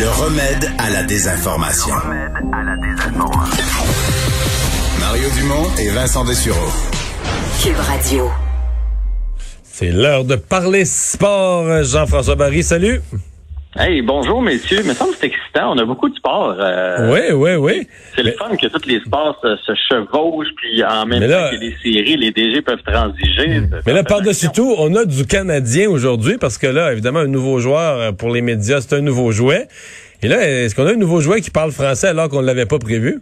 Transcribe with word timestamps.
Le 0.00 0.08
remède 0.10 0.70
à 0.78 0.90
la 0.90 1.02
désinformation. 1.02 1.94
Mario 5.00 5.28
Dumont 5.36 5.64
et 5.76 5.90
Vincent 5.90 6.24
Dessureau. 6.24 6.70
Cube 7.60 7.76
Radio. 7.76 8.30
C'est 9.64 9.90
l'heure 9.90 10.24
de 10.24 10.36
parler 10.36 10.84
sport. 10.84 11.82
Jean-François 11.82 12.36
Barry, 12.36 12.62
salut. 12.62 13.00
Hey, 13.74 14.00
bonjour 14.02 14.40
messieurs. 14.40 14.84
Me 14.84 14.94
semble 14.94 15.14
que 15.14 15.18
c'est 15.20 15.30
excitant. 15.48 15.72
On 15.74 15.78
a 15.78 15.84
beaucoup 15.84 16.08
de 16.08 16.14
sport. 16.14 16.56
euh, 16.58 17.12
Oui, 17.12 17.32
oui, 17.32 17.54
oui. 17.56 17.86
C'est 18.16 18.22
le 18.22 18.32
fun 18.32 18.54
que 18.56 18.66
tous 18.66 18.86
les 18.86 19.00
sports 19.00 19.38
se, 19.42 19.56
se 19.66 19.72
chevauchent, 19.88 20.54
puis 20.56 20.84
en 20.84 21.06
même 21.06 21.20
temps 21.28 21.44
a 21.54 21.56
des 21.56 21.74
séries, 21.82 22.16
les 22.16 22.30
DG 22.30 22.62
peuvent 22.62 22.82
transiger. 22.86 23.62
Mais 23.86 23.92
là, 23.92 24.04
par-dessus 24.04 24.48
tout, 24.54 24.74
on 24.78 24.94
a 24.94 25.04
du 25.04 25.26
Canadien 25.26 25.88
aujourd'hui 25.88 26.36
parce 26.38 26.58
que 26.58 26.66
là, 26.66 26.92
évidemment, 26.92 27.20
un 27.20 27.26
nouveau 27.26 27.58
joueur 27.60 27.98
euh, 28.00 28.12
pour 28.12 28.30
les 28.30 28.42
médias, 28.42 28.80
c'est 28.80 28.96
un 28.96 29.00
nouveau 29.00 29.32
jouet. 29.32 29.68
Et 30.22 30.28
là, 30.28 30.46
est-ce 30.48 30.74
qu'on 30.74 30.86
a 30.86 30.92
un 30.92 30.96
nouveau 30.96 31.20
jouet 31.20 31.40
qui 31.40 31.50
parle 31.50 31.70
français 31.70 32.08
alors 32.08 32.28
qu'on 32.28 32.42
ne 32.42 32.46
l'avait 32.46 32.66
pas 32.66 32.78
prévu? 32.78 33.20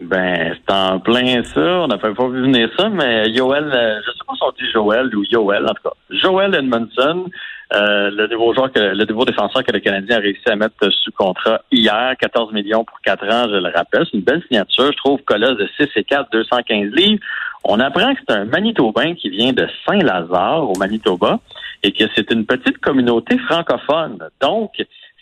Ben, 0.00 0.54
c'est 0.54 0.74
en 0.74 0.98
plein 0.98 1.42
ça. 1.44 1.60
On 1.60 1.86
n'a 1.86 1.98
pas 1.98 2.08
vu 2.08 2.42
venir 2.42 2.70
ça, 2.78 2.88
mais 2.88 3.34
Joel, 3.34 3.64
euh, 3.64 4.00
je 4.04 4.10
sais 4.12 4.24
pas 4.26 4.34
si 4.34 4.42
on 4.42 4.52
dit 4.52 4.70
Joel 4.72 5.14
ou 5.14 5.24
Joel, 5.30 5.64
en 5.64 5.74
tout 5.74 5.82
cas. 5.84 5.94
Joel 6.10 6.54
Edmondson, 6.54 7.26
euh, 7.74 8.10
le 8.10 8.26
nouveau 8.28 8.54
joueur, 8.54 8.72
que, 8.72 8.80
le 8.80 9.04
nouveau 9.04 9.26
défenseur 9.26 9.62
que 9.62 9.72
le 9.72 9.80
Canadien 9.80 10.16
a 10.16 10.20
réussi 10.20 10.48
à 10.48 10.56
mettre 10.56 10.90
sous 10.90 11.12
contrat 11.12 11.60
hier, 11.70 12.14
14 12.18 12.52
millions 12.52 12.84
pour 12.84 12.98
4 13.02 13.24
ans, 13.26 13.48
je 13.50 13.56
le 13.56 13.70
rappelle. 13.74 14.06
C'est 14.10 14.16
une 14.16 14.24
belle 14.24 14.42
signature, 14.48 14.90
je 14.90 14.96
trouve, 14.96 15.20
colosse 15.22 15.58
de 15.58 15.68
6 15.78 15.88
et 15.94 16.04
4, 16.04 16.30
215 16.32 16.92
livres. 16.92 17.20
On 17.64 17.78
apprend 17.78 18.14
que 18.14 18.20
c'est 18.26 18.34
un 18.34 18.46
Manitobain 18.46 19.14
qui 19.14 19.28
vient 19.28 19.52
de 19.52 19.66
Saint-Lazare, 19.86 20.68
au 20.68 20.78
Manitoba, 20.78 21.40
et 21.82 21.92
que 21.92 22.04
c'est 22.14 22.30
une 22.32 22.46
petite 22.46 22.78
communauté 22.78 23.36
francophone. 23.38 24.18
Donc, 24.40 24.72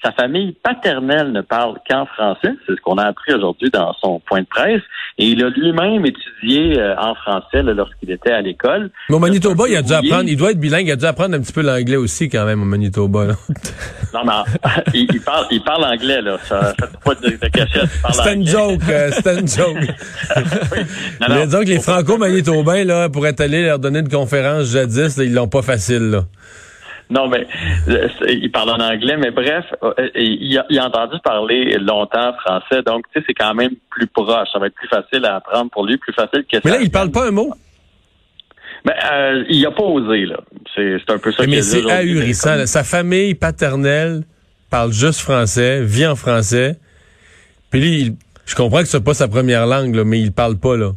sa 0.03 0.13
famille 0.13 0.57
paternelle 0.63 1.33
ne 1.33 1.41
parle 1.41 1.79
qu'en 1.89 2.07
français, 2.07 2.53
c'est 2.67 2.75
ce 2.77 2.81
qu'on 2.81 2.99
a 2.99 3.05
appris 3.05 3.35
aujourd'hui 3.35 3.71
dans 3.71 3.93
son 4.01 4.21
point 4.21 4.41
de 4.43 4.47
presse, 4.47 4.83
et 5.19 5.27
il 5.27 5.43
a 5.43 5.51
lui-même 5.51 6.07
étudié 6.07 6.79
euh, 6.79 6.95
en 6.99 7.15
français 7.17 7.63
lorsqu'il 7.63 8.11
était 8.11 8.31
à 8.31 8.41
l'école. 8.41 8.91
Mais 9.09 9.17
au 9.17 9.19
Manitoba, 9.19 9.65
il 9.69 9.77
a 9.77 9.83
dû 9.83 9.93
apprendre, 9.93 10.25
il 10.29 10.37
doit 10.37 10.53
être 10.53 10.61
bilingue, 10.61 10.87
il 10.87 10.93
a 10.93 10.97
dû 10.97 11.05
apprendre 11.05 11.35
un 11.35 11.41
petit 11.41 11.53
peu 11.53 11.63
l'anglais 11.63 11.97
aussi 11.97 12.29
quand 12.29 12.45
même 12.45 12.63
au 12.63 12.67
Manitoba. 12.67 13.25
là. 13.27 13.35
Non, 14.15 14.21
mais 14.25 14.33
il, 14.95 15.07
il 15.13 15.21
parle, 15.21 15.47
il 15.51 15.63
parle 15.63 15.85
anglais 15.85 16.23
là. 16.23 16.39
Ça, 16.45 16.73
ça 16.81 16.87
pas 17.05 17.15
de, 17.15 17.29
de 17.29 17.49
cachette. 17.49 17.83
il 17.95 18.01
parle 18.01 18.15
C'était 18.15 18.35
une 18.35 18.47
joke, 18.47 18.81
euh, 18.89 19.11
c'était 19.13 19.39
une 19.39 19.49
joke. 19.49 19.77
Oui. 19.77 20.79
Non, 21.21 21.27
Mais 21.29 21.35
non, 21.41 21.45
disons 21.45 21.61
que 21.61 21.65
les 21.65 21.81
franco-manitobains, 21.81 22.85
là, 22.85 23.09
pour 23.11 23.27
être 23.27 23.41
allés 23.43 23.65
leur 23.67 23.79
donner 23.79 23.99
une 23.99 24.09
conférence 24.09 24.71
jadis, 24.73 25.19
là, 25.19 25.25
ils 25.25 25.35
l'ont 25.35 25.49
pas 25.49 25.61
facile, 25.63 26.11
là. 26.11 26.25
Non, 27.11 27.27
mais 27.29 27.47
il 28.29 28.51
parle 28.51 28.71
en 28.71 28.81
anglais, 28.81 29.17
mais 29.17 29.31
bref, 29.31 29.65
euh, 29.83 29.93
il, 30.15 30.59
a, 30.59 30.67
il 30.69 30.79
a 30.79 30.87
entendu 30.87 31.17
parler 31.25 31.79
longtemps 31.79 32.35
français, 32.45 32.83
donc 32.85 33.05
tu 33.13 33.19
sais, 33.21 33.25
c'est 33.27 33.35
quand 33.35 33.55
même 33.55 33.71
plus 33.91 34.07
proche. 34.07 34.49
Ça 34.53 34.59
va 34.59 34.67
être 34.67 34.75
plus 34.75 34.89
facile 34.89 35.25
à 35.25 35.37
apprendre 35.37 35.71
pour 35.71 35.87
lui, 35.87 35.97
plus 35.97 36.13
facile 36.13 36.45
que 36.45 36.59
Mais 36.65 36.71
ça. 36.71 36.77
là, 36.77 36.83
il 36.83 36.91
parle 36.91 37.11
pas 37.11 37.29
un 37.29 37.31
mot. 37.31 37.53
Ben, 38.85 38.93
euh, 39.13 39.45
il 39.49 39.65
a 39.67 39.71
pas 39.71 39.83
osé, 39.83 40.27
là. 40.27 40.39
C'est 40.75 41.11
un 41.11 41.19
peu 41.19 41.33
ça 41.33 41.45
Mais 41.47 41.63
c'est 41.63 41.91
ahurissant. 41.91 42.55
là. 42.57 42.67
Sa 42.67 42.85
famille 42.85 43.35
paternelle 43.35 44.23
parle 44.71 44.93
juste 44.93 45.21
français, 45.21 45.83
vit 45.83 46.07
en 46.07 46.15
français. 46.15 46.77
Puis 47.71 47.81
lui, 47.81 48.01
il- 48.03 48.17
je 48.47 48.55
comprends 48.55 48.81
que 48.81 48.87
c'est 48.89 49.03
pas 49.03 49.15
sa 49.15 49.29
première 49.29 49.67
langue, 49.67 49.95
là, 49.95 50.05
mais 50.05 50.21
il 50.21 50.33
parle 50.33 50.57
pas, 50.59 50.77
là. 50.77 50.93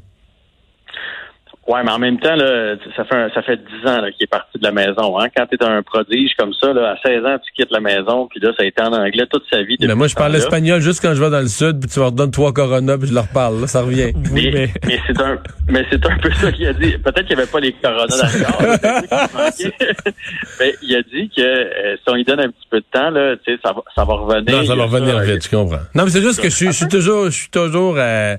Ouais, 1.71 1.83
mais 1.85 1.91
en 1.91 1.99
même 1.99 2.19
temps, 2.19 2.35
là, 2.35 2.75
ça 2.97 3.05
fait 3.05 3.15
un- 3.15 3.29
ça 3.33 3.41
fait 3.43 3.55
dix 3.57 3.87
ans 3.89 4.01
là, 4.01 4.11
qu'il 4.11 4.23
est 4.23 4.27
parti 4.27 4.57
de 4.57 4.63
la 4.63 4.71
maison. 4.73 5.17
Hein? 5.19 5.27
Quand 5.35 5.45
tu 5.47 5.55
es 5.55 5.63
un 5.63 5.81
prodige 5.83 6.31
comme 6.37 6.53
ça, 6.53 6.73
là, 6.73 6.91
à 6.91 6.97
16 7.07 7.23
ans, 7.25 7.37
tu 7.43 7.51
quittes 7.53 7.71
la 7.71 7.79
maison, 7.79 8.27
puis 8.29 8.39
là, 8.41 8.51
ça 8.57 8.63
a 8.63 8.65
été 8.65 8.81
en 8.81 8.91
anglais 8.91 9.25
toute 9.31 9.43
sa 9.49 9.63
vie. 9.63 9.77
Mais 9.79 9.95
moi, 9.95 10.07
je 10.07 10.15
parle 10.15 10.35
espagnol 10.35 10.81
juste 10.81 11.01
quand 11.01 11.13
je 11.13 11.23
vais 11.23 11.29
dans 11.29 11.39
le 11.39 11.47
sud, 11.47 11.79
puis 11.79 11.89
tu 11.89 11.99
me 11.99 12.05
redonnes 12.05 12.31
trois 12.31 12.51
Corona, 12.51 12.97
puis 12.97 13.07
je 13.07 13.13
leur 13.13 13.27
parle. 13.29 13.61
Là, 13.61 13.67
ça 13.67 13.81
revient. 13.83 14.11
Mais, 14.33 14.69
mais 14.85 14.99
c'est 15.07 15.21
un, 15.21 15.37
mais 15.69 15.85
c'est 15.89 16.05
un 16.05 16.17
peu 16.17 16.31
ça 16.33 16.51
qu'il 16.51 16.67
a 16.67 16.73
dit. 16.73 16.97
Peut-être 16.97 17.25
qu'il 17.25 17.37
n'y 17.37 17.41
avait 17.43 17.51
pas 17.51 17.59
les 17.61 17.71
coronas 17.73 18.07
ça 18.09 18.27
qui 18.27 18.39
manquait. 18.43 19.73
mais 20.59 20.75
il 20.81 20.95
a 20.95 21.01
dit 21.03 21.29
que 21.35 21.41
euh, 21.41 21.95
si 21.95 22.03
on 22.09 22.15
lui 22.15 22.23
donne 22.25 22.41
un 22.41 22.49
petit 22.49 22.67
peu 22.69 22.79
de 22.79 22.85
temps, 22.91 23.09
là, 23.11 23.35
tu 23.45 23.53
sais, 23.53 23.59
ça 23.63 23.71
va, 23.71 23.81
ça 23.95 24.03
va 24.03 24.13
revenir. 24.15 24.57
Non, 24.57 24.65
ça 24.65 24.75
va 24.75 24.83
revenir 24.83 25.19
vite, 25.19 25.45
je 25.45 25.49
comprends. 25.49 25.77
Non, 25.95 26.03
mais 26.03 26.09
c'est 26.09 26.21
juste 26.21 26.41
que 26.41 26.49
je 26.49 26.55
suis, 26.55 26.67
je 26.67 26.71
suis 26.71 26.87
toujours, 26.87 27.25
je 27.25 27.31
suis 27.31 27.49
toujours 27.49 27.95
euh, 27.97 28.35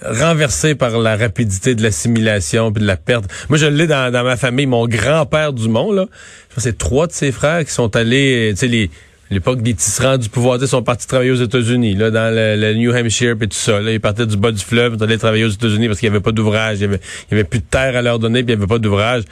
renversé 0.00 0.74
par 0.74 0.98
la 0.98 1.16
rapidité 1.16 1.74
de 1.74 1.82
l'assimilation 1.82 2.72
puis 2.72 2.82
de 2.82 2.86
la 2.86 2.96
perte. 2.96 3.24
Moi, 3.48 3.58
je 3.58 3.66
l'ai 3.66 3.86
dans, 3.86 4.10
dans 4.12 4.24
ma 4.24 4.36
famille. 4.36 4.66
Mon 4.66 4.86
grand-père 4.86 5.52
du 5.52 5.68
monde, 5.68 5.96
là, 5.96 6.06
je 6.08 6.54
pense 6.54 6.64
que 6.64 6.70
c'est 6.70 6.78
trois 6.78 7.06
de 7.06 7.12
ses 7.12 7.32
frères 7.32 7.64
qui 7.64 7.72
sont 7.72 7.94
allés, 7.96 8.54
tu 8.58 8.66
les 8.66 8.90
l'époque 9.32 9.62
des 9.62 9.74
tisserands 9.74 10.18
du 10.18 10.28
pouvoir, 10.28 10.60
sais, 10.60 10.66
sont 10.66 10.82
partis 10.82 11.06
travailler 11.06 11.30
aux 11.30 11.42
États-Unis, 11.42 11.94
là, 11.94 12.10
dans 12.10 12.34
le, 12.34 12.56
le 12.56 12.74
New 12.74 12.94
Hampshire 12.94 13.36
et 13.40 13.48
tout 13.48 13.56
ça. 13.56 13.80
Là, 13.80 13.92
ils 13.92 14.00
partaient 14.00 14.26
du 14.26 14.36
bas 14.36 14.52
du 14.52 14.62
fleuve, 14.62 14.94
ils 14.96 15.02
allés 15.02 15.18
travailler 15.18 15.44
aux 15.44 15.50
États-Unis 15.50 15.88
parce 15.88 15.98
qu'il 15.98 16.08
n'y 16.08 16.14
avait 16.14 16.22
pas 16.22 16.32
d'ouvrage, 16.32 16.78
il 16.78 16.82
y 16.82 16.84
avait, 16.84 17.00
avait 17.30 17.44
plus 17.44 17.60
de 17.60 17.64
terre 17.64 17.96
à 17.96 18.02
leur 18.02 18.18
donner, 18.18 18.42
puis 18.42 18.52
il 18.52 18.56
n'y 18.56 18.62
avait 18.62 18.68
pas 18.68 18.78
d'ouvrage. 18.78 19.24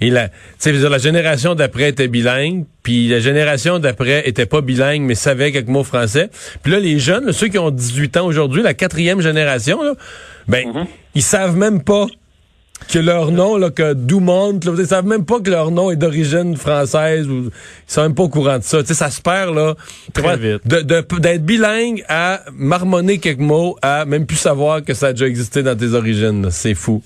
Et 0.00 0.10
la, 0.10 0.28
dire, 0.62 0.90
la 0.90 0.98
génération 0.98 1.54
d'après 1.54 1.90
était 1.90 2.08
bilingue, 2.08 2.64
puis 2.82 3.08
la 3.08 3.20
génération 3.20 3.78
d'après 3.78 4.28
était 4.28 4.46
pas 4.46 4.60
bilingue, 4.60 5.02
mais 5.02 5.14
savait 5.14 5.52
quelques 5.52 5.68
mots 5.68 5.84
français. 5.84 6.30
Puis 6.62 6.72
là, 6.72 6.80
les 6.80 6.98
jeunes, 6.98 7.26
là, 7.26 7.32
ceux 7.32 7.48
qui 7.48 7.58
ont 7.58 7.70
18 7.70 8.16
ans 8.18 8.26
aujourd'hui, 8.26 8.62
la 8.62 8.74
quatrième 8.74 9.20
génération, 9.20 9.82
là, 9.82 9.94
ben, 10.46 10.86
ils 11.14 11.22
savent 11.22 11.56
même 11.56 11.82
pas 11.82 12.06
que 12.92 12.98
leur 12.98 13.30
nom, 13.30 13.56
là, 13.56 13.70
que 13.70 13.92
Dumont, 13.94 14.58
là, 14.64 14.72
ils 14.78 14.86
savent 14.86 15.06
même 15.06 15.24
pas 15.26 15.40
que 15.40 15.50
leur 15.50 15.70
nom 15.70 15.90
est 15.90 15.96
d'origine 15.96 16.56
française 16.56 17.28
ou 17.28 17.44
ils 17.46 17.50
sont 17.86 18.02
même 18.02 18.14
pas 18.14 18.22
au 18.22 18.28
courant 18.28 18.58
de 18.58 18.62
ça. 18.62 18.80
Tu 18.80 18.86
sais, 18.88 18.94
ça 18.94 19.10
se 19.10 19.20
perd, 19.20 19.54
là. 19.54 19.74
Vois, 20.16 20.36
vite. 20.36 20.66
de- 20.66 20.80
de- 20.82 21.18
D'être 21.20 21.44
bilingue 21.44 22.02
à 22.08 22.40
marmonner 22.54 23.18
quelques 23.18 23.40
mots 23.40 23.76
à 23.82 24.04
même 24.04 24.26
plus 24.26 24.36
savoir 24.36 24.82
que 24.84 24.94
ça 24.94 25.08
a 25.08 25.12
déjà 25.12 25.26
existé 25.26 25.62
dans 25.62 25.76
tes 25.76 25.92
origines. 25.94 26.44
là. 26.44 26.50
C'est 26.50 26.74
fou. 26.74 27.02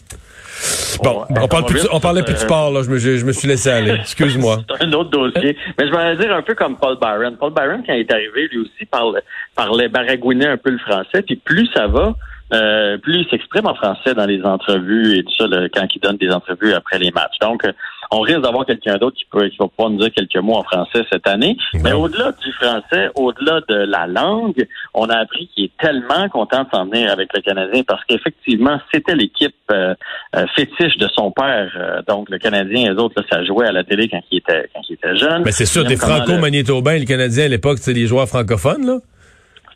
Bon, 1.03 1.23
Ouais, 1.31 1.41
on, 1.41 1.49
parle 1.49 1.65
plus 1.65 1.89
on 1.91 1.99
parlait 1.99 2.23
plus 2.23 2.35
de 2.35 2.39
sport, 2.39 2.71
là. 2.71 2.83
Je 2.85 2.91
me, 2.91 2.99
je, 2.99 3.17
je 3.17 3.25
me 3.25 3.33
suis 3.33 3.49
laissé 3.49 3.71
aller. 3.71 3.91
Excuse-moi. 4.01 4.59
C'est 4.79 4.85
un 4.85 4.93
autre 4.93 5.11
dossier. 5.11 5.57
Mais 5.79 5.89
je 5.89 5.93
vais 5.93 6.17
dire 6.25 6.33
un 6.33 6.43
peu 6.43 6.55
comme 6.55 6.77
Paul 6.77 6.97
Byron. 7.01 7.37
Paul 7.41 7.53
Byron, 7.53 7.83
quand 7.85 7.95
il 7.95 8.01
est 8.01 8.13
arrivé, 8.13 8.47
lui 8.53 8.59
aussi 8.61 8.85
parle, 8.89 9.21
parlait 9.57 9.89
baragouinait 9.89 10.47
un 10.47 10.57
peu 10.59 10.71
le 10.71 10.79
français. 10.79 11.23
Puis 11.23 11.37
plus 11.37 11.69
ça 11.75 11.89
va, 11.89 12.15
euh, 12.53 12.99
plus 12.99 13.21
il 13.21 13.27
s'exprime 13.31 13.67
en 13.67 13.75
français 13.75 14.15
dans 14.15 14.27
les 14.27 14.43
entrevues 14.43 15.19
et 15.19 15.25
tout 15.25 15.33
ça, 15.39 15.47
quand 15.75 15.87
il 15.95 16.01
donne 16.01 16.17
des 16.17 16.31
entrevues 16.31 16.73
après 16.75 16.99
les 16.99 17.11
matchs. 17.11 17.39
Donc, 17.41 17.65
euh, 17.65 17.73
on 18.11 18.21
risque 18.21 18.43
d'avoir 18.43 18.67
quelqu'un 18.67 18.99
d'autre 18.99 19.17
qui, 19.17 19.25
peut, 19.31 19.49
qui 19.49 19.57
va 19.59 19.69
pouvoir 19.69 19.89
nous 19.91 19.99
dire 19.99 20.11
quelques 20.13 20.37
mots 20.37 20.57
en 20.57 20.63
français 20.65 21.03
cette 21.11 21.27
année. 21.27 21.57
Mais 21.83 21.93
au-delà 21.93 22.33
du 22.33 22.53
français, 22.53 23.09
au-delà 23.15 23.61
de 23.69 23.75
la 23.75 24.07
langue, 24.07 24.67
on 24.93 25.07
a 25.07 25.17
appris 25.17 25.49
qu'il 25.55 25.65
est 25.65 25.71
tellement 25.81 26.29
content 26.29 26.65
de 26.65 26.69
s'en 26.71 26.85
venir 26.85 27.11
avec 27.11 27.31
le 27.35 27.41
Canadien 27.41 27.83
parce 27.87 28.05
qu'effectivement, 28.05 28.79
c'était 28.93 29.15
l'équipe 29.15 29.55
euh, 29.71 29.95
euh, 30.37 30.45
fétiche 30.55 30.99
de 30.99 31.09
son 31.15 31.31
père. 31.31 32.03
Donc, 32.07 32.29
le 32.29 32.39
Canadien, 32.39 32.93
les 32.93 32.99
autres, 33.01 33.15
là, 33.17 33.27
ça 33.31 33.45
jouait 33.45 33.67
à 33.67 33.73
la 33.73 33.83
télé 33.83 34.09
quand 34.09 34.21
il 34.31 34.39
était, 34.39 34.69
quand 34.75 34.83
il 34.91 34.95
était 34.95 35.17
jeune. 35.17 35.43
Mais 35.45 35.53
c'est 35.53 35.65
sûr, 35.65 35.85
des 35.85 35.97
comment 35.97 36.17
le- 36.17 36.21
franco-manitobains, 36.25 36.99
les 36.99 37.07
Canadiens 37.07 37.47
à 37.47 37.49
l'époque, 37.49 37.79
c'était 37.79 37.99
les 37.99 38.07
joueurs 38.07 38.29
francophones, 38.29 38.87
là. 38.87 38.99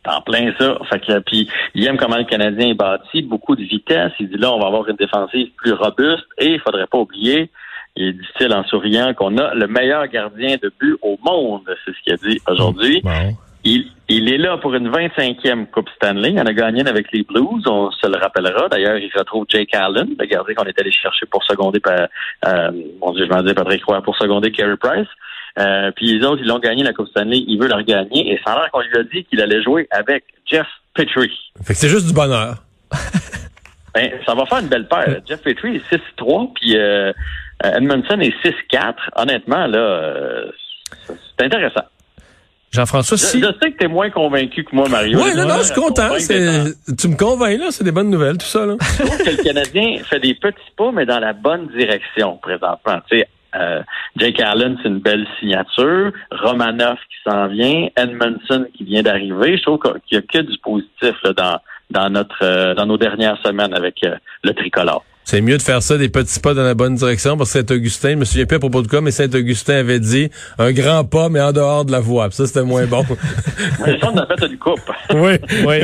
En 0.06 0.20
plein 0.20 0.52
ça. 0.58 0.78
Fait 0.90 1.00
que, 1.00 1.18
puis, 1.20 1.48
il 1.74 1.86
aime 1.86 1.96
comment 1.96 2.16
le 2.16 2.24
Canadien 2.24 2.68
est 2.68 2.74
bâti, 2.74 3.22
beaucoup 3.22 3.56
de 3.56 3.62
vitesse. 3.62 4.12
Il 4.20 4.28
dit 4.28 4.38
là, 4.38 4.52
on 4.52 4.60
va 4.60 4.66
avoir 4.66 4.88
une 4.88 4.96
défensive 4.96 5.50
plus 5.56 5.72
robuste 5.72 6.26
et 6.38 6.52
il 6.52 6.60
faudrait 6.60 6.86
pas 6.86 6.98
oublier, 6.98 7.50
il 7.96 8.12
dit-il 8.12 8.52
en 8.52 8.64
souriant, 8.64 9.14
qu'on 9.14 9.36
a 9.38 9.54
le 9.54 9.66
meilleur 9.66 10.06
gardien 10.08 10.56
de 10.62 10.72
but 10.78 10.96
au 11.02 11.18
monde. 11.24 11.62
C'est 11.84 11.92
ce 11.92 12.02
qu'il 12.02 12.12
a 12.12 12.16
dit 12.16 12.40
aujourd'hui. 12.46 13.00
Bon. 13.02 13.10
Il, 13.64 13.90
il 14.08 14.32
est 14.32 14.38
là 14.38 14.56
pour 14.58 14.74
une 14.74 14.88
25e 14.88 15.66
Coupe 15.66 15.88
Stanley. 15.96 16.30
Il 16.30 16.40
en 16.40 16.46
a 16.46 16.52
gagné 16.52 16.82
une 16.82 16.88
avec 16.88 17.10
les 17.12 17.24
Blues, 17.24 17.66
on 17.66 17.90
se 17.90 18.06
le 18.06 18.16
rappellera. 18.16 18.68
D'ailleurs, 18.68 18.96
il 18.96 19.10
retrouve 19.16 19.44
Jake 19.48 19.74
Allen, 19.74 20.14
le 20.16 20.26
gardien 20.26 20.54
qu'on 20.54 20.66
est 20.66 20.80
allé 20.80 20.92
chercher 20.92 21.26
pour 21.26 21.42
seconder, 21.42 21.80
par, 21.80 22.06
euh, 22.46 22.70
mon 23.00 23.12
Dieu, 23.12 23.26
je 23.26 23.30
m'en 23.34 23.42
dis 23.42 23.54
Patrick 23.54 23.84
Roy, 23.84 24.00
pour 24.02 24.16
seconder 24.16 24.52
Carey 24.52 24.76
Price. 24.76 25.08
Euh, 25.58 25.90
puis 25.96 26.18
les 26.18 26.26
autres, 26.26 26.42
ils 26.42 26.48
l'ont 26.48 26.58
gagné 26.58 26.82
la 26.82 26.92
Coupe 26.92 27.08
Stanley. 27.08 27.44
Il 27.46 27.58
veut 27.58 27.68
la 27.68 27.76
regagner. 27.76 28.32
Et 28.32 28.40
ça 28.44 28.52
a 28.52 28.60
l'air 28.60 28.70
qu'on 28.70 28.80
lui 28.80 28.96
a 28.98 29.02
dit 29.04 29.24
qu'il 29.24 29.40
allait 29.40 29.62
jouer 29.62 29.88
avec 29.90 30.24
Jeff 30.50 30.66
Petrie. 30.94 31.32
Fait 31.64 31.72
que 31.74 31.78
c'est 31.78 31.88
juste 31.88 32.06
du 32.06 32.12
bonheur. 32.12 32.62
Ben, 33.96 34.10
ça 34.26 34.34
va 34.34 34.44
faire 34.44 34.58
une 34.58 34.68
belle 34.68 34.86
paire. 34.88 35.22
Jeff 35.26 35.40
Petrie 35.40 35.76
est 35.76 36.00
6-3, 36.18 36.52
puis 36.54 36.76
euh, 36.76 37.12
euh, 37.64 37.76
Edmondson 37.76 38.20
est 38.20 38.34
6-4. 38.44 38.94
Honnêtement, 39.16 39.66
là, 39.66 39.78
euh, 39.78 40.50
c'est 41.08 41.46
intéressant. 41.46 41.84
Jean-François, 42.72 43.16
Je, 43.16 43.22
si, 43.22 43.40
je 43.40 43.46
sais 43.46 43.72
que 43.72 43.78
t'es 43.78 43.88
moins 43.88 44.10
convaincu 44.10 44.64
que 44.64 44.76
moi, 44.76 44.86
Mario. 44.86 45.18
Oui, 45.18 45.34
non, 45.34 45.46
non, 45.46 45.54
je 45.60 45.72
suis 45.72 45.74
content. 45.74 46.10
Tu 46.18 47.08
me 47.08 47.16
convaincs, 47.16 47.58
là. 47.58 47.68
C'est 47.70 47.84
des 47.84 47.90
bonnes 47.90 48.10
nouvelles, 48.10 48.36
tout 48.36 48.44
ça, 48.44 48.66
là. 48.66 48.74
Je 48.80 49.04
trouve 49.06 49.16
que 49.16 49.30
le 49.30 49.42
Canadien 49.42 49.96
fait 50.04 50.20
des 50.20 50.34
petits 50.34 50.58
pas, 50.76 50.92
mais 50.92 51.06
dans 51.06 51.18
la 51.18 51.32
bonne 51.32 51.68
direction 51.68 52.36
présentement. 52.36 53.00
Tu 53.10 53.20
sais, 53.20 53.28
euh, 53.54 53.82
Jake 54.16 54.40
Allen, 54.40 54.76
c'est 54.82 54.88
une 54.88 55.00
belle 55.00 55.26
signature. 55.38 56.12
Romanov 56.30 56.96
qui 56.96 57.30
s'en 57.30 57.46
vient. 57.48 57.88
Edmondson 57.96 58.66
qui 58.74 58.84
vient 58.84 59.02
d'arriver. 59.02 59.56
Je 59.56 59.62
trouve 59.62 59.78
qu'il 60.06 60.16
y 60.16 60.16
a 60.16 60.22
que 60.22 60.38
du 60.38 60.58
positif 60.58 61.14
là, 61.24 61.32
dans, 61.32 61.58
dans, 61.90 62.10
notre, 62.10 62.42
euh, 62.42 62.74
dans 62.74 62.86
nos 62.86 62.98
dernières 62.98 63.38
semaines 63.44 63.74
avec 63.74 64.02
euh, 64.04 64.16
le 64.42 64.52
tricolore. 64.52 65.04
C'est 65.28 65.40
mieux 65.40 65.58
de 65.58 65.62
faire 65.62 65.82
ça 65.82 65.98
des 65.98 66.08
petits 66.08 66.38
pas 66.38 66.54
dans 66.54 66.62
la 66.62 66.74
bonne 66.74 66.94
direction 66.94 67.36
parce 67.36 67.52
que 67.52 67.58
Saint-Augustin, 67.58 68.10
je 68.10 68.14
me 68.14 68.24
souviens 68.24 68.46
plus 68.46 68.54
à 68.56 68.58
propos 68.60 68.80
de 68.82 68.86
quoi, 68.86 69.00
mais 69.00 69.10
Saint-Augustin 69.10 69.74
avait 69.74 69.98
dit 69.98 70.30
un 70.56 70.70
grand 70.70 71.02
pas, 71.02 71.28
mais 71.28 71.40
en 71.40 71.52
dehors 71.52 71.84
de 71.84 71.90
la 71.90 71.98
voie. 71.98 72.28
Puis 72.28 72.36
ça, 72.36 72.46
c'était 72.46 72.62
moins 72.62 72.86
bon. 72.86 73.04
Mais 73.84 73.98
ça, 73.98 74.12
on 74.14 74.16
a 74.18 74.26
fait 74.26 74.46
une 74.46 74.56
coupe. 74.56 74.78
oui. 75.14 75.32
Oui. 75.66 75.76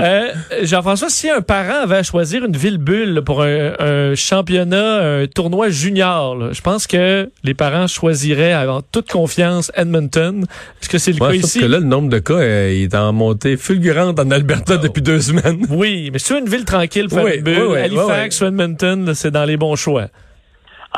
Euh, 0.00 0.28
Jean-François, 0.62 1.08
si 1.10 1.30
un 1.30 1.42
parent 1.42 1.84
avait 1.84 1.98
à 1.98 2.02
choisir 2.02 2.44
une 2.44 2.56
ville 2.56 2.78
bulle 2.78 3.22
pour 3.24 3.42
un, 3.42 3.72
un 3.78 4.14
championnat, 4.16 5.20
un 5.20 5.26
tournoi 5.28 5.68
junior, 5.68 6.34
là, 6.36 6.48
je 6.52 6.60
pense 6.60 6.88
que 6.88 7.30
les 7.44 7.54
parents 7.54 7.86
choisiraient 7.86 8.54
en 8.66 8.82
toute 8.82 9.08
confiance 9.08 9.70
Edmonton. 9.76 10.44
Est-ce 10.82 10.88
que 10.88 10.98
c'est 10.98 11.12
le 11.12 11.22
Ouais, 11.22 11.38
cas 11.38 11.46
ici? 11.46 11.60
que 11.60 11.66
là, 11.66 11.78
le 11.78 11.84
nombre 11.84 12.08
de 12.08 12.18
cas 12.18 12.34
euh, 12.34 12.72
il 12.74 12.82
est 12.84 12.94
en 12.96 13.12
montée 13.12 13.56
fulgurante 13.56 14.18
en 14.18 14.28
Alberta 14.32 14.76
depuis 14.76 15.02
deux 15.02 15.20
semaines. 15.20 15.64
Oui, 15.70 16.10
mais 16.12 16.18
si 16.18 16.26
tu 16.26 16.32
veux 16.34 16.40
une 16.40 16.48
ville 16.48 16.64
tranquille, 16.64 17.08
faire 17.08 17.22
Oui, 17.24 17.36
une 17.36 17.42
bulle, 17.42 17.58
oui, 17.62 17.74
oui, 17.74 17.78
Halifax 17.78 18.42
Edmonton, 18.56 19.14
c'est 19.14 19.30
dans 19.30 19.44
les 19.44 19.56
bons 19.56 19.76
choix. 19.76 20.06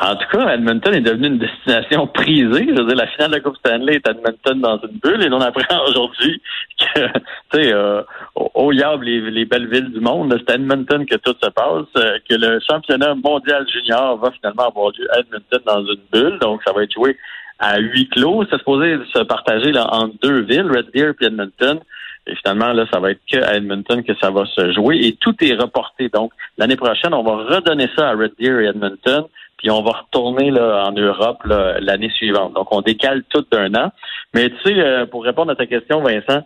En 0.01 0.15
tout 0.15 0.25
cas, 0.31 0.53
Edmonton 0.53 0.93
est 0.93 1.01
devenu 1.01 1.27
une 1.27 1.39
destination 1.39 2.07
prisée. 2.07 2.67
Je 2.69 2.81
veux 2.81 2.87
dire, 2.87 2.95
la 2.95 3.07
finale 3.07 3.31
de 3.31 3.35
la 3.35 3.41
Coupe 3.41 3.57
Stanley 3.57 3.95
est 3.95 4.07
Edmonton 4.07 4.61
dans 4.61 4.79
une 4.79 4.97
bulle 5.03 5.23
et 5.23 5.29
on 5.29 5.41
apprend 5.41 5.83
aujourd'hui 5.89 6.41
que, 6.79 7.07
tu 7.07 7.21
sais, 7.51 7.73
euh, 7.73 8.01
au, 8.35 8.71
Yab, 8.71 9.03
les, 9.03 9.19
les 9.29 9.43
belles 9.43 9.67
villes 9.67 9.91
du 9.91 9.99
monde, 9.99 10.33
c'est 10.39 10.53
à 10.53 10.55
Edmonton 10.55 11.05
que 11.05 11.15
tout 11.17 11.35
se 11.43 11.49
passe, 11.49 11.87
euh, 11.97 12.17
que 12.29 12.35
le 12.35 12.59
championnat 12.65 13.13
mondial 13.15 13.67
junior 13.67 14.17
va 14.17 14.31
finalement 14.31 14.67
avoir 14.69 14.91
lieu 14.97 15.07
à 15.13 15.19
Edmonton 15.19 15.59
dans 15.65 15.81
une 15.81 16.01
bulle. 16.13 16.39
Donc, 16.39 16.61
ça 16.65 16.71
va 16.71 16.83
être 16.83 16.93
joué 16.93 17.17
à 17.59 17.79
huis 17.79 18.07
clos. 18.07 18.45
C'est 18.49 18.57
supposé 18.57 18.99
se 19.13 19.23
partager 19.23 19.73
là, 19.73 19.87
entre 19.91 20.15
deux 20.21 20.41
villes, 20.43 20.71
Red 20.71 20.91
Deer 20.93 21.11
et 21.19 21.25
Edmonton. 21.25 21.79
Et 22.27 22.35
finalement, 22.35 22.73
là, 22.73 22.85
ça 22.91 22.99
va 22.99 23.11
être 23.11 23.21
que 23.31 23.37
à 23.41 23.55
Edmonton 23.55 24.03
que 24.03 24.13
ça 24.21 24.29
va 24.29 24.45
se 24.45 24.71
jouer 24.73 24.97
et 25.03 25.13
tout 25.19 25.35
est 25.41 25.55
reporté. 25.55 26.09
Donc, 26.09 26.31
l'année 26.57 26.75
prochaine, 26.75 27.13
on 27.13 27.23
va 27.23 27.37
redonner 27.55 27.87
ça 27.97 28.09
à 28.09 28.13
Red 28.13 28.33
Deer 28.39 28.59
et 28.61 28.65
Edmonton, 28.67 29.25
puis 29.57 29.71
on 29.71 29.81
va 29.81 29.91
retourner 29.91 30.51
là, 30.51 30.85
en 30.87 30.91
Europe 30.91 31.39
l'année 31.45 32.09
suivante. 32.11 32.53
Donc, 32.53 32.73
on 32.73 32.81
décale 32.81 33.23
tout 33.29 33.45
d'un 33.51 33.73
an. 33.75 33.91
Mais 34.33 34.49
tu 34.49 34.55
sais, 34.63 34.79
euh, 34.79 35.05
pour 35.05 35.23
répondre 35.23 35.51
à 35.51 35.55
ta 35.55 35.65
question, 35.65 36.01
Vincent, 36.01 36.43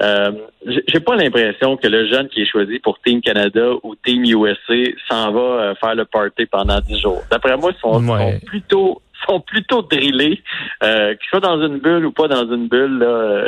euh, 0.00 0.30
j'ai 0.66 0.82
j'ai 0.86 1.00
pas 1.00 1.16
l'impression 1.16 1.76
que 1.76 1.88
le 1.88 2.06
jeune 2.08 2.28
qui 2.28 2.42
est 2.42 2.46
choisi 2.50 2.78
pour 2.78 2.98
Team 3.00 3.20
Canada 3.20 3.70
ou 3.82 3.94
Team 3.96 4.22
USA 4.24 4.92
s'en 5.08 5.32
va 5.32 5.40
euh, 5.40 5.74
faire 5.76 5.94
le 5.94 6.04
party 6.04 6.46
pendant 6.46 6.78
dix 6.80 7.00
jours. 7.00 7.22
D'après 7.30 7.56
moi, 7.56 7.72
ils 7.76 7.80
sont, 7.80 8.02
Ouais. 8.04 8.32
sont 8.40 8.46
plutôt 8.46 9.02
sont 9.26 9.40
plutôt 9.40 9.80
drillés, 9.82 10.42
euh, 10.82 11.14
qu'ils 11.14 11.28
soient 11.30 11.40
dans 11.40 11.60
une 11.64 11.78
bulle 11.78 12.04
ou 12.04 12.12
pas 12.12 12.28
dans 12.28 12.44
une 12.52 12.68
bulle, 12.68 12.98
là, 12.98 13.46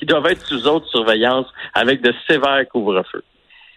ils 0.00 0.06
doivent 0.06 0.26
être 0.26 0.46
sous 0.46 0.66
autre 0.66 0.86
surveillance 0.88 1.46
avec 1.74 2.02
de 2.02 2.12
sévères 2.28 2.66
couvre-feux. 2.70 3.24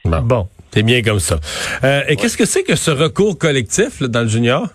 Bon. 0.05 0.47
C'est 0.71 0.83
bien 0.83 1.01
comme 1.01 1.19
ça. 1.19 1.37
Euh, 1.83 2.01
et 2.07 2.15
qu'est-ce 2.15 2.37
que 2.37 2.45
c'est 2.45 2.63
que 2.63 2.75
ce 2.75 2.91
recours 2.91 3.37
collectif 3.39 3.99
là, 3.99 4.07
dans 4.07 4.21
le 4.21 4.27
junior? 4.27 4.67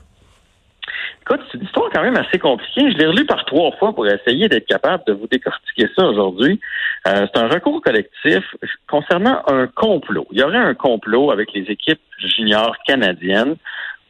Écoute, 1.20 1.40
c'est 1.50 1.58
une 1.58 1.64
histoire 1.64 1.90
quand 1.94 2.02
même 2.02 2.16
assez 2.16 2.40
compliquée. 2.40 2.90
Je 2.90 2.98
l'ai 2.98 3.06
relu 3.06 3.24
par 3.24 3.44
trois 3.44 3.70
fois 3.78 3.94
pour 3.94 4.06
essayer 4.08 4.48
d'être 4.48 4.66
capable 4.66 5.04
de 5.06 5.12
vous 5.12 5.28
décortiquer 5.28 5.86
ça 5.96 6.04
aujourd'hui. 6.06 6.58
Euh, 7.06 7.26
c'est 7.32 7.40
un 7.40 7.46
recours 7.46 7.80
collectif 7.80 8.42
concernant 8.88 9.42
un 9.46 9.68
complot. 9.68 10.26
Il 10.32 10.40
y 10.40 10.42
aurait 10.42 10.58
un 10.58 10.74
complot 10.74 11.30
avec 11.30 11.52
les 11.52 11.62
équipes 11.70 12.00
juniors 12.18 12.74
canadiennes 12.84 13.54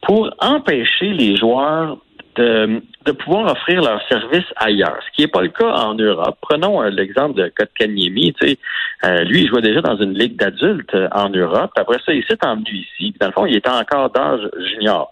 pour 0.01 0.33
empêcher 0.39 1.13
les 1.13 1.37
joueurs 1.37 1.97
de, 2.35 2.81
de 3.05 3.11
pouvoir 3.11 3.51
offrir 3.51 3.81
leurs 3.81 4.01
services 4.07 4.51
ailleurs, 4.55 4.99
ce 5.05 5.15
qui 5.15 5.21
n'est 5.21 5.27
pas 5.27 5.41
le 5.41 5.49
cas 5.49 5.71
en 5.71 5.93
Europe. 5.95 6.37
Prenons 6.41 6.81
euh, 6.81 6.89
l'exemple 6.89 7.35
de 7.41 7.51
Kotkaniemi. 7.55 8.33
Tu 8.33 8.47
sais, 8.47 8.57
euh, 9.05 9.23
lui, 9.23 9.41
il 9.41 9.47
jouait 9.47 9.61
déjà 9.61 9.81
dans 9.81 9.97
une 9.97 10.13
ligue 10.13 10.35
d'adultes 10.35 10.93
euh, 10.95 11.07
en 11.11 11.29
Europe. 11.29 11.71
Après 11.75 11.97
ça, 12.05 12.13
il 12.13 12.23
s'est 12.25 12.37
emmené 12.45 12.69
ici. 12.71 13.13
Dans 13.19 13.27
le 13.27 13.33
fond, 13.33 13.45
il 13.45 13.55
était 13.55 13.69
encore 13.69 14.09
d'âge 14.09 14.47
junior. 14.73 15.09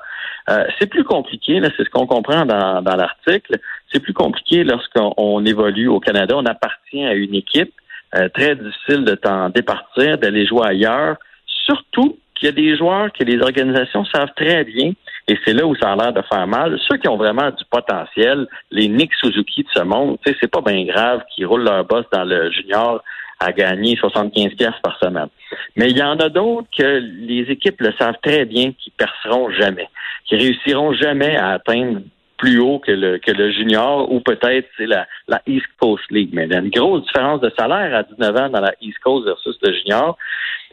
Euh, 0.49 0.65
c'est 0.79 0.87
plus 0.87 1.03
compliqué, 1.03 1.61
c'est 1.77 1.83
ce 1.83 1.89
qu'on 1.89 2.07
comprend 2.07 2.45
dans, 2.45 2.81
dans 2.81 2.95
l'article. 2.95 3.57
C'est 3.91 4.01
plus 4.01 4.13
compliqué 4.13 4.63
lorsqu'on 4.63 5.13
on 5.17 5.45
évolue 5.45 5.87
au 5.87 5.99
Canada. 5.99 6.35
On 6.37 6.45
appartient 6.45 7.03
à 7.03 7.13
une 7.13 7.35
équipe. 7.35 7.73
Euh, 8.13 8.27
très 8.27 8.55
difficile 8.55 9.05
de 9.05 9.15
t'en 9.15 9.49
départir, 9.49 10.17
d'aller 10.17 10.45
jouer 10.45 10.67
ailleurs. 10.67 11.15
Surtout 11.45 12.17
qu'il 12.35 12.47
y 12.47 12.49
a 12.49 12.51
des 12.51 12.75
joueurs 12.75 13.11
que 13.13 13.23
les 13.23 13.39
organisations 13.39 14.03
savent 14.05 14.33
très 14.35 14.65
bien, 14.65 14.91
et 15.27 15.37
c'est 15.45 15.53
là 15.53 15.65
où 15.65 15.75
ça 15.75 15.91
a 15.91 15.95
l'air 15.95 16.13
de 16.13 16.21
faire 16.23 16.47
mal. 16.47 16.79
Ceux 16.89 16.97
qui 16.97 17.07
ont 17.07 17.17
vraiment 17.17 17.49
du 17.49 17.63
potentiel, 17.69 18.47
les 18.71 18.87
Nick 18.87 19.13
Suzuki 19.15 19.63
de 19.63 19.69
ce 19.73 19.83
monde, 19.83 20.17
c'est 20.25 20.51
pas 20.51 20.61
bien 20.61 20.83
grave 20.85 21.21
qu'ils 21.33 21.45
roulent 21.45 21.63
leur 21.63 21.85
boss 21.85 22.05
dans 22.11 22.23
le 22.23 22.51
junior 22.51 23.03
à 23.39 23.51
gagner 23.51 23.95
75 23.95 24.53
pièces 24.55 24.79
par 24.83 24.97
semaine. 24.99 25.29
Mais 25.75 25.89
il 25.89 25.97
y 25.97 26.03
en 26.03 26.17
a 26.17 26.29
d'autres 26.29 26.67
que 26.77 26.99
les 26.99 27.49
équipes 27.49 27.81
le 27.81 27.91
savent 27.99 28.19
très 28.21 28.45
bien 28.45 28.71
qui 28.73 28.91
perceront 28.91 29.49
jamais, 29.51 29.89
qui 30.25 30.35
réussiront 30.35 30.93
jamais 30.93 31.35
à 31.35 31.51
atteindre 31.51 32.01
plus 32.37 32.59
haut 32.59 32.79
que 32.79 32.91
le, 32.91 33.19
que 33.19 33.31
le 33.31 33.51
junior 33.51 34.11
ou 34.11 34.19
peut-être 34.19 34.67
c'est 34.77 34.87
la 34.87 35.05
East 35.47 35.67
Coast 35.79 36.03
League. 36.09 36.29
Mais 36.33 36.45
il 36.45 36.51
y 36.51 36.55
a 36.55 36.59
une 36.59 36.69
grosse 36.69 37.05
différence 37.05 37.41
de 37.41 37.51
salaire 37.57 37.95
à 37.95 38.03
19 38.03 38.35
ans 38.35 38.49
dans 38.49 38.61
la 38.61 38.73
East 38.81 38.99
Coast 38.99 39.25
versus 39.25 39.57
le 39.61 39.73
junior. 39.73 40.17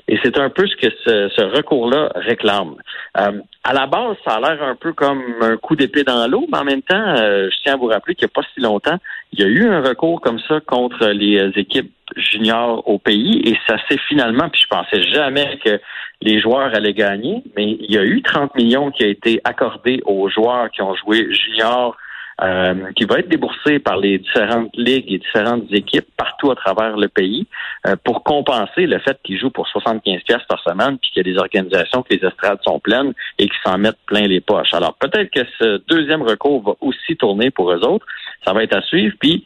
Et 0.08 0.18
c'est 0.22 0.38
un 0.38 0.48
peu 0.48 0.66
ce 0.66 0.74
que 0.76 0.88
ce, 1.04 1.28
ce 1.36 1.42
recours-là 1.42 2.10
réclame. 2.14 2.76
Euh, 3.18 3.32
à 3.62 3.74
la 3.74 3.86
base, 3.86 4.16
ça 4.26 4.36
a 4.36 4.40
l'air 4.40 4.62
un 4.62 4.74
peu 4.74 4.94
comme 4.94 5.22
un 5.42 5.58
coup 5.58 5.76
d'épée 5.76 6.02
dans 6.02 6.26
l'eau, 6.26 6.46
mais 6.50 6.58
en 6.58 6.64
même 6.64 6.82
temps, 6.82 6.96
euh, 6.96 7.50
je 7.50 7.56
tiens 7.62 7.74
à 7.74 7.76
vous 7.76 7.86
rappeler 7.86 8.14
qu'il 8.14 8.26
n'y 8.26 8.32
a 8.32 8.40
pas 8.40 8.48
si 8.54 8.60
longtemps, 8.60 8.98
il 9.32 9.40
y 9.40 9.44
a 9.44 9.46
eu 9.46 9.68
un 9.68 9.82
recours 9.82 10.22
comme 10.22 10.40
ça 10.48 10.60
contre 10.60 11.06
les 11.08 11.38
euh, 11.38 11.52
équipes 11.56 11.92
juniors 12.16 12.88
au 12.88 12.98
pays 12.98 13.42
et 13.44 13.58
ça 13.66 13.76
s'est 13.86 13.98
finalement, 14.08 14.48
puis 14.48 14.62
je 14.62 14.68
pensais 14.68 15.02
jamais 15.02 15.58
que 15.62 15.78
les 16.22 16.40
joueurs 16.40 16.74
allaient 16.74 16.94
gagner, 16.94 17.42
mais 17.54 17.72
il 17.72 17.92
y 17.92 17.98
a 17.98 18.04
eu 18.04 18.22
30 18.22 18.54
millions 18.54 18.90
qui 18.90 19.04
a 19.04 19.08
été 19.08 19.40
accordé 19.44 20.00
aux 20.06 20.30
joueurs 20.30 20.70
qui 20.70 20.80
ont 20.80 20.94
joué 20.94 21.28
juniors 21.32 21.96
euh, 22.40 22.74
qui 22.94 23.04
va 23.04 23.18
être 23.18 23.28
déboursé 23.28 23.80
par 23.80 23.96
les 23.96 24.18
différentes 24.18 24.70
ligues 24.76 25.12
et 25.12 25.18
différentes 25.18 25.64
équipes 25.72 26.06
partout 26.16 26.50
à 26.50 26.54
travers 26.54 26.96
le 26.96 27.08
pays 27.08 27.46
euh, 27.86 27.96
pour 28.04 28.22
compenser 28.22 28.86
le 28.86 28.98
fait 29.00 29.18
qu'ils 29.24 29.38
jouent 29.40 29.50
pour 29.50 29.66
75 29.66 30.22
pièces 30.22 30.44
par 30.48 30.62
semaine 30.62 30.98
puis 30.98 31.10
qu'il 31.10 31.26
y 31.26 31.28
a 31.28 31.32
des 31.32 31.38
organisations 31.38 32.02
que 32.02 32.14
les 32.14 32.24
estrades 32.24 32.60
sont 32.64 32.78
pleines 32.78 33.12
et 33.38 33.48
qui 33.48 33.56
s'en 33.64 33.76
mettent 33.78 33.98
plein 34.06 34.26
les 34.28 34.40
poches. 34.40 34.72
Alors 34.72 34.94
peut-être 34.94 35.30
que 35.30 35.44
ce 35.58 35.82
deuxième 35.88 36.22
recours 36.22 36.62
va 36.62 36.74
aussi 36.80 37.16
tourner 37.16 37.50
pour 37.50 37.72
eux 37.72 37.80
autres. 37.84 38.06
Ça 38.44 38.52
va 38.52 38.62
être 38.62 38.76
à 38.76 38.82
suivre. 38.82 39.16
Puis 39.18 39.44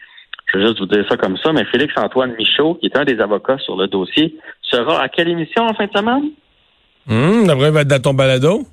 je 0.52 0.58
vais 0.58 0.66
juste 0.66 0.80
vous 0.80 0.86
dire 0.86 1.04
ça 1.08 1.16
comme 1.16 1.38
ça, 1.38 1.52
mais 1.52 1.64
Félix-Antoine 1.64 2.34
Michaud, 2.38 2.74
qui 2.74 2.86
est 2.86 2.96
un 2.98 3.04
des 3.04 3.20
avocats 3.20 3.58
sur 3.58 3.76
le 3.76 3.86
dossier, 3.86 4.36
sera 4.60 5.02
à 5.02 5.08
quelle 5.08 5.28
émission 5.28 5.64
en 5.64 5.72
fin 5.72 5.86
de 5.86 5.92
semaine? 5.92 6.30
Hum, 7.08 7.46
d'après, 7.46 7.68
il 7.68 7.72
va 7.72 7.80
être 7.80 7.88
dans 7.88 8.02
ton 8.02 8.14
balado? 8.14 8.66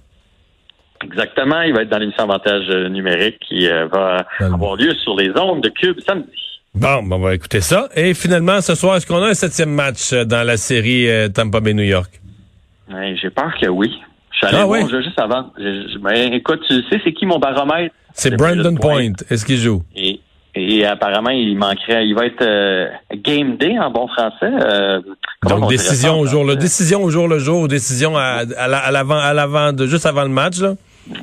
Exactement, 1.04 1.62
il 1.62 1.74
va 1.74 1.84
être 1.84 1.90
dans 1.90 1.98
l'émission 1.98 2.24
Avantage 2.24 2.66
euh, 2.70 2.90
numérique 2.90 3.38
qui 3.48 3.68
euh, 3.68 3.88
va 3.88 4.26
le- 4.40 4.46
avoir 4.48 4.76
lieu 4.76 4.94
sur 4.96 5.16
les 5.16 5.30
ondes 5.38 5.62
de 5.62 5.70
Cube 5.70 5.98
samedi. 6.06 6.28
Bon, 6.76 7.02
ben, 7.04 7.16
on 7.16 7.20
va 7.20 7.34
écouter 7.36 7.62
ça. 7.62 7.88
Et 7.96 8.14
finalement, 8.14 8.62
ce 8.62 8.76
soir, 8.76 8.98
est-ce 8.98 9.08
qu'on 9.08 9.24
a 9.24 9.30
un 9.30 9.34
septième 9.34 9.72
match 9.72 10.14
euh, 10.14 10.26
dans 10.26 10.46
la 10.46 10.58
série 10.58 11.10
euh, 11.10 11.30
Tampa 11.30 11.62
Bay 11.62 11.74
New 11.74 11.84
York? 11.84 12.12
Ouais, 12.92 13.16
J'ai 13.22 13.30
peur 13.30 13.52
que 13.60 13.68
oui. 13.68 13.92
Je 14.32 14.38
suis 14.38 14.48
allé 14.48 14.58
Ah 14.62 14.66
voir 14.66 14.82
oui? 14.82 14.88
je- 14.92 15.02
juste 15.02 15.20
avant. 15.20 15.52
Je- 15.58 15.88
je- 15.94 15.98
ben, 16.00 16.34
écoute, 16.34 16.62
tu 16.68 16.76
sais, 16.90 17.02
c'est 17.04 17.14
qui 17.14 17.26
mon 17.26 17.40
baromètre? 17.40 17.94
C'est 18.14 18.36
Brandon 18.36 18.76
Point. 18.76 19.14
Est-ce 19.30 19.46
qu'il 19.46 19.58
joue? 19.58 19.84
Et, 19.96 20.20
et 20.56 20.86
apparemment, 20.86 21.30
il 21.30 21.58
manquerait. 21.58 22.06
Il 22.08 22.16
va 22.16 22.26
être 22.26 22.42
euh, 22.42 22.88
game 23.16 23.56
day 23.58 23.78
en 23.80 23.90
bon 23.92 24.08
français. 24.08 24.52
euh, 24.66 25.00
Donc, 25.48 25.70
décision 25.70 26.20
au 26.20 26.26
jour 26.26 26.44
le 26.44 26.56
décision 26.56 27.04
au 27.04 27.10
jour 27.10 27.28
le 27.28 27.40
jour, 27.40 27.68
décision 27.68 28.18
à, 28.18 28.44
à 28.58 28.68
la- 28.68 28.78
à 28.80 28.92
l'avant, 28.92 29.18
à 29.20 29.34
l'avant, 29.34 29.72
juste 29.88 30.06
avant 30.06 30.24
le 30.24 30.30
match, 30.30 30.60
là? 30.60 30.74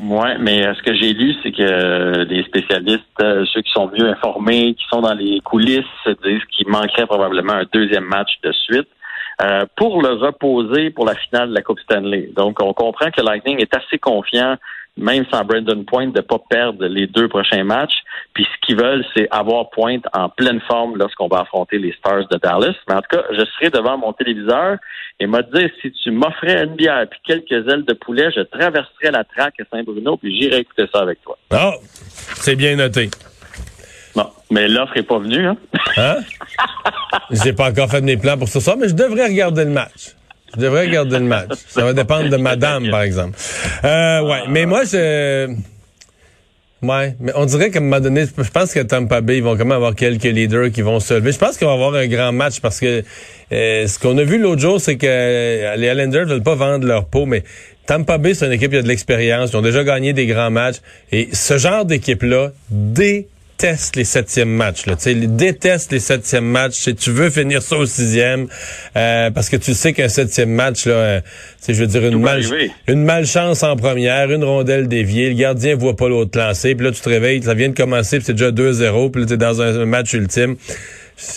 Ouais, 0.03 0.37
mais 0.39 0.67
euh, 0.67 0.75
ce 0.75 0.83
que 0.83 0.95
j'ai 0.95 1.13
lu, 1.13 1.35
c'est 1.43 1.53
que 1.53 1.63
euh, 1.63 2.25
les 2.25 2.43
spécialistes, 2.45 3.05
euh, 3.23 3.45
ceux 3.53 3.63
qui 3.63 3.71
sont 3.71 3.89
mieux 3.89 4.09
informés, 4.09 4.75
qui 4.75 4.85
sont 4.91 5.01
dans 5.01 5.15
les 5.15 5.41
coulisses, 5.41 5.85
se 6.05 6.11
disent 6.11 6.45
qu'il 6.51 6.69
manquerait 6.69 7.07
probablement 7.07 7.53
un 7.53 7.65
deuxième 7.73 8.05
match 8.05 8.33
de 8.43 8.51
suite 8.51 8.89
euh, 9.43 9.65
pour 9.77 10.03
le 10.03 10.15
reposer 10.15 10.91
pour 10.91 11.07
la 11.07 11.15
finale 11.15 11.51
de 11.51 11.55
la 11.55 11.63
Coupe 11.63 11.79
Stanley. 11.81 12.31
Donc, 12.35 12.61
on 12.61 12.73
comprend 12.73 13.11
que 13.11 13.21
Lightning 13.21 13.61
est 13.61 13.75
assez 13.77 13.99
confiant, 13.99 14.57
même 14.97 15.25
sans 15.31 15.45
Brandon 15.45 15.85
Point, 15.85 16.09
de 16.09 16.21
pas 16.21 16.39
perdre 16.49 16.87
les 16.87 17.07
deux 17.07 17.29
prochains 17.29 17.65
matchs. 17.65 17.97
Puis 18.35 18.45
ce 18.45 18.67
qu'ils 18.67 18.77
veulent, 18.77 19.05
c'est 19.15 19.29
avoir 19.31 19.71
Point 19.71 20.01
en 20.13 20.29
pleine 20.29 20.61
forme 20.67 20.97
lorsqu'on 20.97 21.29
va 21.29 21.41
affronter 21.41 21.79
les 21.79 21.93
Stars 21.93 22.29
de 22.29 22.39
Dallas. 22.39 22.75
Mais 22.89 22.95
en 22.95 23.01
tout 23.01 23.17
cas, 23.17 23.25
je 23.31 23.45
serai 23.45 23.71
devant 23.71 23.99
mon 23.99 24.13
téléviseur 24.13 24.79
et 25.21 25.27
m'a 25.27 25.43
dit 25.43 25.69
si 25.83 25.93
tu 25.93 26.11
m'offrais 26.11 26.65
une 26.65 26.75
bière 26.77 27.07
puis 27.11 27.21
quelques 27.25 27.69
ailes 27.69 27.85
de 27.85 27.95
poulet, 27.95 28.31
je 28.35 28.41
traverserais 28.41 29.11
la 29.11 29.25
traque 29.25 29.61
à 29.61 29.65
Saint-Bruno 29.71 30.17
puis 30.17 30.39
j'irai 30.39 30.59
écouter 30.59 30.87
ça 30.93 31.01
avec 31.01 31.23
toi. 31.23 31.39
Ah, 31.51 31.75
c'est 32.35 32.57
bien 32.57 32.77
noté. 32.77 33.11
Bon, 34.15 34.27
mais 34.51 34.69
l'offre 34.69 34.97
est 34.97 35.03
pas 35.03 35.19
venue, 35.19 35.47
hein? 35.47 35.57
Hein? 35.97 36.17
J'ai 37.31 37.53
pas 37.53 37.71
encore 37.71 37.91
fait 37.91 38.01
mes 38.01 38.17
plans 38.17 38.39
pour 38.39 38.49
ce 38.49 38.61
soir, 38.61 38.77
mais 38.79 38.89
je 38.89 38.95
devrais 38.95 39.27
regarder 39.27 39.65
le 39.65 39.71
match. 39.71 40.15
Je 40.57 40.63
devrais 40.63 40.87
regarder 40.87 41.19
le 41.19 41.25
match. 41.25 41.51
Ça 41.69 41.85
va 41.85 41.93
dépendre 41.93 42.29
de 42.31 42.37
madame, 42.37 42.91
par 42.91 43.03
exemple. 43.03 43.39
Euh, 43.85 44.23
ouais, 44.23 44.41
mais 44.49 44.67
moi, 44.67 44.85
je... 44.85 45.55
Ouais, 46.83 47.17
mais 47.21 47.33
on 47.35 47.47
dirait 47.47 47.71
qu'à 47.71 47.79
un 47.79 47.83
moment 47.83 48.01
donné, 48.01 48.27
je 48.27 48.51
pense 48.51 48.73
que 48.73 48.81
Tampa 48.81 49.21
Bay, 49.23 49.39
ils 49.39 49.43
vont 49.43 49.53
quand 49.53 49.65
même 49.65 49.73
avoir 49.73 49.95
quelques 49.95 50.25
leaders 50.25 50.71
qui 50.71 50.83
vont 50.83 51.01
se 51.01 51.15
lever. 51.15 51.33
Je 51.33 51.39
pense 51.39 51.57
qu'on 51.57 51.67
va 51.67 51.73
avoir 51.73 51.95
un 51.95 52.07
grand 52.07 52.33
match 52.33 52.61
parce 52.61 52.81
que 52.81 53.03
euh, 53.53 53.87
ce 53.87 53.99
qu'on 53.99 54.17
a 54.19 54.25
vu 54.25 54.39
l'autre 54.39 54.61
jour, 54.61 54.81
c'est 54.81 54.97
que 54.97 55.07
euh, 55.09 55.77
les 55.77 55.89
Islanders 55.89 56.27
veulent 56.27 56.43
pas 56.43 56.55
vendre 56.55 56.87
leur 56.87 57.07
peau, 57.07 57.25
mais 57.25 57.45
Tampa 57.87 58.19
Bay, 58.19 58.35
c'est 58.35 58.47
une 58.47 58.53
équipe 58.53 58.71
qui 58.71 58.77
a 58.77 58.83
de 58.83 58.89
l'expérience. 58.89 59.51
Ils 59.53 59.57
ont 59.57 59.63
déjà 59.63 59.85
gagné 59.85 60.13
des 60.13 60.27
grands 60.27 60.51
matchs. 60.51 60.77
Et 61.13 61.31
ce 61.33 61.57
genre 61.57 61.87
d'équipe-là 61.87 62.51
déteste 63.59 63.97
les 63.97 64.05
septièmes 64.05 64.51
matchs. 64.51 64.87
Là. 64.87 64.97
Ils 65.07 65.35
détestent 65.35 65.93
les 65.93 66.01
septièmes 66.01 66.45
matchs. 66.45 66.75
Si 66.75 66.95
tu 66.95 67.11
veux 67.11 67.31
finir 67.31 67.63
ça 67.63 67.77
au 67.77 67.87
sixième, 67.87 68.49
euh, 68.97 69.31
parce 69.31 69.49
que 69.49 69.57
tu 69.57 69.73
sais 69.73 69.93
qu'un 69.93 70.09
septième 70.09 70.51
match, 70.51 70.87
là, 70.87 70.93
euh, 70.93 71.21
je 71.67 71.73
veux 71.73 71.87
dire, 71.87 72.05
une, 72.05 72.21
mal, 72.21 72.43
une 72.87 73.05
malchance 73.05 73.63
en 73.63 73.77
première, 73.77 74.31
une 74.31 74.45
rondelle 74.45 74.89
déviée, 74.89 75.31
le 75.31 75.37
gardien 75.37 75.75
voit 75.75 75.97
pas 75.97 76.09
l'autre 76.09 76.39
lancer, 76.39 76.75
puis 76.75 76.87
là, 76.87 76.93
tu 76.93 77.01
te 77.01 77.09
réveilles, 77.09 77.43
ça 77.43 77.55
vient 77.55 77.69
de 77.69 77.75
commencer, 77.75 78.19
puis 78.19 78.27
c'est 78.27 78.35
déjà 78.35 78.51
2-0, 78.51 79.11
puis 79.11 79.23
là, 79.23 79.27
t'es 79.27 79.37
dans 79.37 79.63
un, 79.63 79.87
match 79.87 80.13
ultime. 80.13 80.57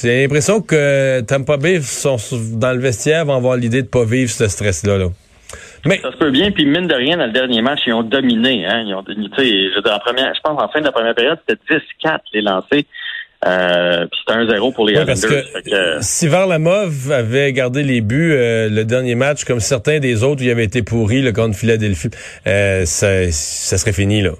J'ai 0.02 0.24
l'impression 0.24 0.60
que 0.60 1.22
Tampa 1.22 1.56
Bay, 1.56 1.82
sont, 1.82 2.18
dans 2.54 2.74
le 2.74 2.80
vestiaire, 2.80 3.26
vont 3.26 3.36
avoir 3.36 3.56
l'idée 3.56 3.82
de 3.82 3.88
pas 3.88 4.04
vivre 4.04 4.32
ce 4.32 4.48
stress-là. 4.48 4.98
Là. 4.98 5.08
Mais... 5.86 6.00
Ça 6.00 6.12
se 6.12 6.18
peut 6.18 6.32
bien, 6.32 6.52
puis 6.52 6.66
mine 6.66 6.88
de 6.88 6.96
rien, 6.96 7.18
dans 7.18 7.26
le 7.26 7.32
dernier 7.32 7.62
match, 7.62 7.80
ils 7.88 7.94
ont 7.94 8.04
dominé. 8.04 8.66
Hein? 8.66 8.84
Ils 8.86 8.94
ont, 8.94 9.04
je, 9.08 9.90
en 9.90 10.00
première, 10.00 10.34
je 10.36 10.42
pense 10.42 10.62
en 10.62 10.68
fin 10.70 10.80
de 10.80 10.86
la 10.86 10.92
première 10.92 11.16
période, 11.16 11.40
c'était 11.48 11.80
10-4 12.04 12.20
les 12.34 12.42
lancés. 12.42 12.86
Euh, 13.48 14.06
puis 14.12 14.20
c'était 14.20 14.38
1-0 14.38 14.74
pour 14.74 14.86
les 14.86 14.98
ouais, 14.98 15.06
Parce 15.06 15.26
que, 15.26 15.46
si 16.02 16.28
Varlamov 16.28 17.10
avait 17.10 17.54
gardé 17.54 17.84
les 17.84 18.02
buts 18.02 18.34
euh, 18.34 18.68
le 18.70 18.84
dernier 18.84 19.16
match, 19.16 19.46
comme 19.46 19.62
certains 19.62 20.00
des 20.00 20.24
autres 20.24 20.42
où 20.42 20.46
il 20.46 20.52
avait 20.52 20.66
été 20.66 20.84
pourri 20.84 21.22
le 21.22 21.32
contre 21.32 21.56
Philadelphie, 21.56 22.10
euh, 22.48 22.84
ça, 22.84 23.32
ça 23.32 23.78
serait 23.78 23.94
fini 23.94 24.22
là. 24.22 24.32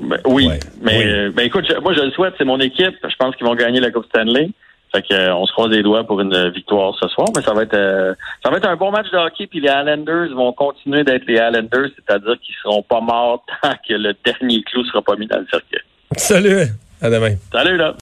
Ben, 0.00 0.18
oui, 0.26 0.48
mais 0.80 1.06
euh, 1.06 1.32
ben 1.34 1.44
écoute, 1.44 1.72
moi 1.82 1.92
je 1.92 2.02
le 2.02 2.10
souhaite, 2.12 2.34
c'est 2.38 2.44
mon 2.44 2.60
équipe. 2.60 2.94
Je 3.02 3.16
pense 3.18 3.34
qu'ils 3.36 3.46
vont 3.46 3.54
gagner 3.54 3.80
la 3.80 3.90
Coupe 3.90 4.06
Stanley. 4.06 4.50
Fait 4.92 5.02
que, 5.02 5.12
euh, 5.12 5.34
on 5.34 5.44
se 5.46 5.52
croise 5.52 5.70
les 5.70 5.82
doigts 5.82 6.04
pour 6.04 6.20
une 6.20 6.50
victoire 6.50 6.94
ce 7.00 7.08
soir, 7.08 7.28
mais 7.36 7.42
ça 7.42 7.52
va 7.52 7.62
être 7.62 7.74
euh, 7.74 8.14
ça 8.42 8.50
va 8.50 8.56
être 8.56 8.68
un 8.68 8.76
bon 8.76 8.90
match 8.90 9.10
de 9.10 9.18
hockey. 9.18 9.46
Puis 9.46 9.60
les 9.60 9.68
Islanders 9.68 10.34
vont 10.34 10.52
continuer 10.52 11.04
d'être 11.04 11.26
les 11.26 11.34
Islanders, 11.34 11.90
c'est-à-dire 11.96 12.36
qu'ils 12.40 12.54
seront 12.62 12.82
pas 12.82 13.00
morts 13.00 13.44
tant 13.62 13.74
que 13.86 13.94
le 13.94 14.14
dernier 14.24 14.62
clou 14.62 14.84
sera 14.84 15.02
pas 15.02 15.16
mis 15.16 15.26
dans 15.26 15.38
le 15.38 15.46
circuit. 15.46 15.78
Salut, 16.16 16.68
à 17.02 17.10
demain. 17.10 17.34
Salut 17.52 17.76
là. 17.76 17.94